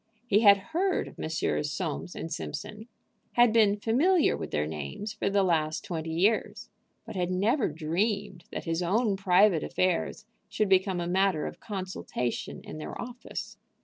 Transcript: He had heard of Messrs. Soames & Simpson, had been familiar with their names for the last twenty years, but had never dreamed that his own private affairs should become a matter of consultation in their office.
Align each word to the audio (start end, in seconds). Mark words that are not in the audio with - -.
He 0.25 0.39
had 0.39 0.57
heard 0.73 1.07
of 1.07 1.19
Messrs. 1.19 1.69
Soames 1.71 2.17
& 2.25 2.29
Simpson, 2.35 2.87
had 3.33 3.53
been 3.53 3.77
familiar 3.77 4.35
with 4.35 4.49
their 4.49 4.65
names 4.65 5.13
for 5.13 5.29
the 5.29 5.43
last 5.43 5.83
twenty 5.85 6.09
years, 6.09 6.69
but 7.05 7.15
had 7.15 7.29
never 7.29 7.67
dreamed 7.67 8.45
that 8.49 8.65
his 8.65 8.81
own 8.81 9.15
private 9.15 9.63
affairs 9.63 10.25
should 10.49 10.69
become 10.69 10.99
a 10.99 11.05
matter 11.05 11.45
of 11.45 11.59
consultation 11.59 12.61
in 12.63 12.79
their 12.79 12.99
office. 12.99 13.57